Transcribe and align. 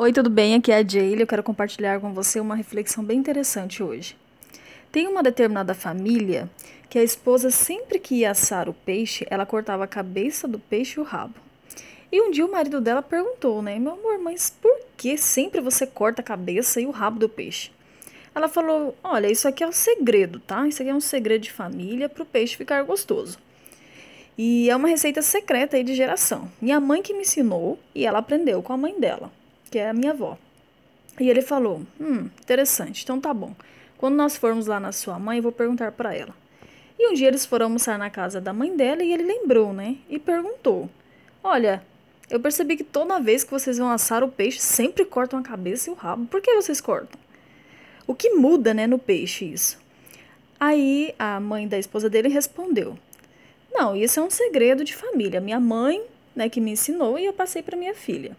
Oi, 0.00 0.12
tudo 0.12 0.30
bem? 0.30 0.54
Aqui 0.54 0.70
é 0.70 0.76
a 0.76 0.88
Jaylee. 0.88 1.22
Eu 1.22 1.26
quero 1.26 1.42
compartilhar 1.42 1.98
com 1.98 2.14
você 2.14 2.38
uma 2.38 2.54
reflexão 2.54 3.02
bem 3.02 3.18
interessante 3.18 3.82
hoje. 3.82 4.16
Tem 4.92 5.08
uma 5.08 5.24
determinada 5.24 5.74
família 5.74 6.48
que 6.88 7.00
a 7.00 7.02
esposa, 7.02 7.50
sempre 7.50 7.98
que 7.98 8.14
ia 8.14 8.30
assar 8.30 8.68
o 8.68 8.72
peixe, 8.72 9.26
ela 9.28 9.44
cortava 9.44 9.82
a 9.82 9.88
cabeça 9.88 10.46
do 10.46 10.56
peixe 10.56 11.00
e 11.00 11.02
o 11.02 11.04
rabo. 11.04 11.34
E 12.12 12.22
um 12.22 12.30
dia 12.30 12.46
o 12.46 12.52
marido 12.52 12.80
dela 12.80 13.02
perguntou, 13.02 13.60
né? 13.60 13.76
Meu 13.80 13.94
amor, 13.94 14.18
mas 14.18 14.48
por 14.48 14.72
que 14.96 15.18
sempre 15.18 15.60
você 15.60 15.84
corta 15.84 16.22
a 16.22 16.24
cabeça 16.24 16.80
e 16.80 16.86
o 16.86 16.92
rabo 16.92 17.18
do 17.18 17.28
peixe? 17.28 17.72
Ela 18.32 18.48
falou: 18.48 18.96
Olha, 19.02 19.28
isso 19.28 19.48
aqui 19.48 19.64
é 19.64 19.66
um 19.66 19.72
segredo, 19.72 20.38
tá? 20.38 20.64
Isso 20.68 20.80
aqui 20.80 20.92
é 20.92 20.94
um 20.94 21.00
segredo 21.00 21.42
de 21.42 21.50
família 21.50 22.08
para 22.08 22.22
o 22.22 22.26
peixe 22.26 22.56
ficar 22.56 22.84
gostoso. 22.84 23.36
E 24.38 24.70
é 24.70 24.76
uma 24.76 24.86
receita 24.86 25.22
secreta 25.22 25.76
aí 25.76 25.82
de 25.82 25.96
geração. 25.96 26.48
Minha 26.62 26.78
mãe 26.78 27.02
que 27.02 27.12
me 27.12 27.22
ensinou 27.22 27.76
e 27.92 28.06
ela 28.06 28.20
aprendeu 28.20 28.62
com 28.62 28.72
a 28.72 28.76
mãe 28.76 28.94
dela 29.00 29.36
que 29.70 29.78
é 29.78 29.88
a 29.88 29.94
minha 29.94 30.12
avó. 30.12 30.38
E 31.20 31.28
ele 31.28 31.42
falou: 31.42 31.82
Hum, 32.00 32.28
interessante, 32.42 33.02
então 33.02 33.20
tá 33.20 33.32
bom. 33.34 33.54
Quando 33.96 34.14
nós 34.14 34.36
formos 34.36 34.66
lá 34.66 34.78
na 34.78 34.92
sua 34.92 35.18
mãe, 35.18 35.38
eu 35.38 35.42
vou 35.42 35.52
perguntar 35.52 35.92
para 35.92 36.14
ela. 36.14 36.34
E 36.98 37.08
um 37.08 37.14
dia 37.14 37.28
eles 37.28 37.46
foram 37.46 37.66
almoçar 37.66 37.98
na 37.98 38.10
casa 38.10 38.40
da 38.40 38.52
mãe 38.52 38.76
dela 38.76 39.02
e 39.02 39.12
ele 39.12 39.22
lembrou, 39.22 39.72
né? 39.72 39.96
E 40.08 40.18
perguntou: 40.18 40.88
Olha, 41.42 41.82
eu 42.30 42.40
percebi 42.40 42.76
que 42.76 42.84
toda 42.84 43.20
vez 43.20 43.44
que 43.44 43.50
vocês 43.50 43.78
vão 43.78 43.90
assar 43.90 44.22
o 44.22 44.28
peixe, 44.28 44.60
sempre 44.60 45.04
cortam 45.04 45.38
a 45.38 45.42
cabeça 45.42 45.88
e 45.88 45.92
o 45.92 45.96
rabo. 45.96 46.26
Por 46.26 46.40
que 46.40 46.54
vocês 46.54 46.80
cortam? 46.80 47.18
O 48.06 48.14
que 48.14 48.30
muda, 48.30 48.72
né, 48.72 48.86
no 48.86 48.98
peixe 48.98 49.44
isso? 49.44 49.78
Aí 50.58 51.14
a 51.18 51.38
mãe 51.38 51.68
da 51.68 51.78
esposa 51.78 52.10
dele 52.10 52.28
respondeu: 52.28 52.98
Não, 53.72 53.96
isso 53.96 54.18
é 54.18 54.22
um 54.22 54.30
segredo 54.30 54.84
de 54.84 54.94
família. 54.94 55.40
Minha 55.40 55.60
mãe, 55.60 56.02
né, 56.34 56.48
que 56.48 56.60
me 56.60 56.72
ensinou 56.72 57.18
e 57.18 57.26
eu 57.26 57.32
passei 57.32 57.62
para 57.62 57.76
minha 57.76 57.94
filha. 57.94 58.36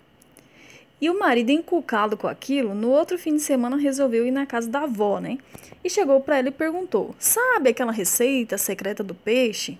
E 1.01 1.09
o 1.09 1.17
marido, 1.17 1.51
encucado 1.51 2.17
com 2.17 2.27
aquilo, 2.27 2.75
no 2.75 2.89
outro 2.89 3.17
fim 3.17 3.35
de 3.35 3.41
semana 3.41 3.77
resolveu 3.77 4.25
ir 4.25 4.31
na 4.31 4.45
casa 4.45 4.69
da 4.69 4.81
avó, 4.81 5.19
né? 5.19 5.37
E 5.83 5.89
chegou 5.89 6.19
para 6.19 6.39
ela 6.39 6.49
e 6.49 6.51
perguntou: 6.51 7.15
Sabe 7.17 7.69
aquela 7.69 7.91
receita 7.91 8.57
secreta 8.57 9.01
do 9.01 9.15
peixe? 9.15 9.77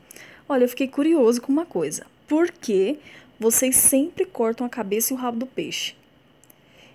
Olha, 0.47 0.63
eu 0.63 0.69
fiquei 0.69 0.87
curioso 0.87 1.41
com 1.41 1.51
uma 1.51 1.65
coisa. 1.65 2.05
Por 2.27 2.49
que 2.49 2.99
vocês 3.39 3.75
sempre 3.75 4.25
cortam 4.25 4.65
a 4.65 4.69
cabeça 4.69 5.13
e 5.13 5.15
o 5.15 5.19
rabo 5.19 5.39
do 5.39 5.45
peixe? 5.45 5.93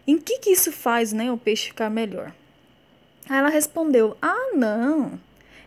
Em 0.06 0.18
que 0.18 0.38
que 0.38 0.50
isso 0.50 0.72
faz, 0.72 1.12
né, 1.12 1.30
o 1.30 1.38
peixe 1.38 1.68
ficar 1.68 1.90
melhor? 1.90 2.32
Aí 3.28 3.38
ela 3.38 3.48
respondeu: 3.48 4.16
Ah, 4.22 4.52
não. 4.54 5.18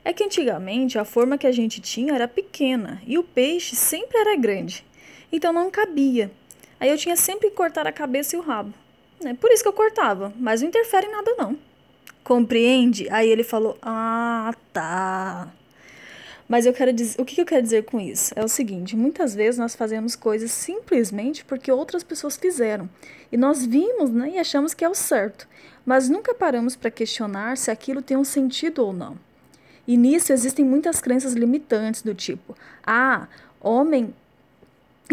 É 0.03 0.13
que 0.13 0.23
antigamente 0.23 0.97
a 0.97 1.03
forma 1.03 1.37
que 1.37 1.45
a 1.45 1.51
gente 1.51 1.81
tinha 1.81 2.13
era 2.13 2.27
pequena 2.27 3.01
e 3.05 3.17
o 3.17 3.23
peixe 3.23 3.75
sempre 3.75 4.17
era 4.17 4.37
grande. 4.37 4.85
Então 5.31 5.51
não 5.51 5.69
cabia. 5.69 6.31
Aí 6.79 6.89
eu 6.89 6.97
tinha 6.97 7.15
sempre 7.15 7.49
que 7.49 7.55
cortar 7.55 7.87
a 7.87 7.91
cabeça 7.91 8.35
e 8.35 8.39
o 8.39 8.41
rabo. 8.41 8.73
É 9.23 9.33
por 9.33 9.51
isso 9.51 9.63
que 9.63 9.69
eu 9.69 9.73
cortava, 9.73 10.31
mas 10.37 10.61
não 10.61 10.69
interfere 10.69 11.07
em 11.07 11.11
nada 11.11 11.33
não. 11.37 11.57
Compreende? 12.23 13.07
Aí 13.09 13.29
ele 13.29 13.43
falou: 13.43 13.77
"Ah, 13.81 14.53
tá". 14.71 15.51
Mas 16.47 16.65
eu 16.65 16.71
quero 16.73 16.93
dizer, 16.93 17.19
o 17.19 17.25
que 17.25 17.41
eu 17.41 17.45
quero 17.45 17.61
dizer 17.61 17.83
com 17.83 17.99
isso? 17.99 18.33
É 18.35 18.43
o 18.43 18.47
seguinte, 18.47 18.95
muitas 18.95 19.35
vezes 19.35 19.59
nós 19.59 19.75
fazemos 19.75 20.15
coisas 20.15 20.49
simplesmente 20.49 21.43
porque 21.43 21.69
outras 21.69 22.03
pessoas 22.03 22.37
fizeram. 22.37 22.89
E 23.29 23.35
nós 23.35 23.65
vimos, 23.65 24.09
né, 24.11 24.31
e 24.35 24.39
achamos 24.39 24.73
que 24.73 24.85
é 24.85 24.89
o 24.89 24.95
certo, 24.95 25.45
mas 25.85 26.07
nunca 26.07 26.33
paramos 26.33 26.75
para 26.75 26.89
questionar 26.89 27.57
se 27.57 27.69
aquilo 27.69 28.01
tem 28.01 28.15
um 28.15 28.23
sentido 28.23 28.79
ou 28.85 28.93
não. 28.93 29.17
E 29.85 29.97
nisso 29.97 30.31
existem 30.31 30.63
muitas 30.63 31.01
crenças 31.01 31.33
limitantes 31.33 32.01
do 32.01 32.15
tipo: 32.15 32.55
"Ah, 32.85 33.27
homem 33.59 34.13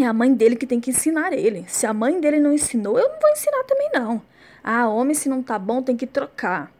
é 0.03 0.07
a 0.07 0.13
mãe 0.13 0.33
dele 0.33 0.55
que 0.55 0.67
tem 0.67 0.79
que 0.79 0.89
ensinar 0.89 1.31
ele. 1.31 1.65
Se 1.67 1.85
a 1.85 1.93
mãe 1.93 2.19
dele 2.19 2.39
não 2.39 2.51
ensinou, 2.51 2.99
eu 2.99 3.07
não 3.07 3.19
vou 3.19 3.31
ensinar 3.31 3.63
também 3.63 3.89
não. 3.93 4.21
Ah, 4.63 4.87
homem, 4.89 5.13
se 5.13 5.29
não 5.29 5.41
tá 5.41 5.57
bom, 5.57 5.81
tem 5.81 5.95
que 5.95 6.07
trocar. 6.07 6.71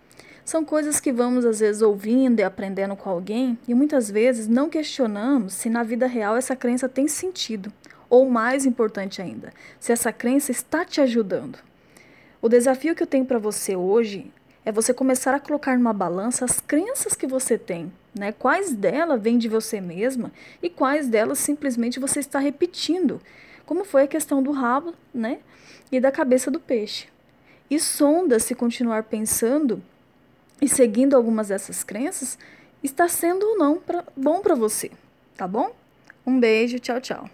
São 0.44 0.64
coisas 0.66 1.00
que 1.00 1.12
vamos 1.12 1.46
às 1.46 1.60
vezes 1.60 1.82
ouvindo 1.82 2.40
e 2.40 2.44
aprendendo 2.44 2.96
com 2.96 3.10
alguém 3.10 3.58
e 3.68 3.74
muitas 3.74 4.12
vezes 4.12 4.48
não 4.48 4.70
questionamos 4.70 5.54
se 5.54 5.70
na 5.70 5.81
vida 5.81 6.06
real 6.06 6.36
essa 6.36 6.56
crença 6.56 6.90
tem 6.90 7.08
sentido. 7.08 7.72
Ou 8.09 8.30
mais 8.30 8.66
importante 8.66 9.22
ainda, 9.22 9.52
se 9.80 9.92
essa 9.92 10.14
crença 10.14 10.52
está 10.52 10.86
te 10.86 11.02
ajudando. 11.02 11.58
O 12.42 12.48
desafio 12.48 12.94
que 12.94 13.02
eu 13.02 13.08
tenho 13.08 13.25
para 13.25 13.40
você 13.40 13.75
hoje 13.75 14.31
é 14.64 14.72
você 14.72 14.94
começar 14.94 15.34
a 15.34 15.40
colocar 15.40 15.78
numa 15.78 15.94
balança 15.94 16.46
as 16.46 16.59
crenças 16.59 17.16
que 17.16 17.25
você 17.25 17.58
tem 17.58 17.92
né? 18.16 18.31
Quais 18.31 18.74
delas 18.74 19.22
vêm 19.22 19.38
de 19.38 19.50
você 19.50 19.81
mesma 19.81 20.31
e 20.64 20.70
quais 20.70 21.08
delas 21.08 21.40
simplesmente 21.40 22.00
você 22.00 22.20
está 22.20 22.40
repetindo, 22.40 23.22
como 23.66 23.84
foi 23.84 24.03
a 24.03 24.08
questão 24.08 24.42
do 24.42 24.52
rabo, 24.52 24.94
né? 25.14 25.40
E 25.92 26.00
da 26.00 26.12
cabeça 26.12 26.50
do 26.50 26.59
peixe. 26.59 27.08
E 27.70 27.80
sonda 27.80 28.40
se 28.40 28.56
continuar 28.56 29.04
pensando 29.04 29.84
e 30.62 30.70
seguindo 30.70 31.16
algumas 31.16 31.50
dessas 31.50 31.84
crenças 31.84 32.38
está 32.81 33.08
sendo 33.08 33.46
ou 33.46 33.58
não 33.58 33.78
pra, 33.78 34.04
bom 34.16 34.42
para 34.42 34.56
você, 34.56 34.92
tá 35.36 35.48
bom? 35.48 35.75
Um 36.25 36.40
beijo, 36.40 36.80
tchau, 36.80 37.02
tchau. 37.02 37.30